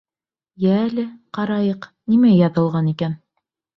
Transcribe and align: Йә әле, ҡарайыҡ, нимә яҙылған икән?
Йә 0.63 0.77
әле, 0.85 1.03
ҡарайыҡ, 1.39 1.85
нимә 2.15 2.33
яҙылған 2.39 2.91
икән? 2.97 3.19